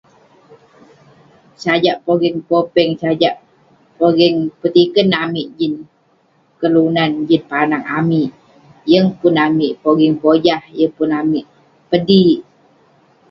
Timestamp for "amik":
5.23-5.47, 7.99-8.29, 9.47-9.73, 11.21-11.45